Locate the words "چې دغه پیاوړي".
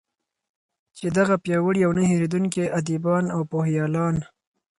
0.97-1.81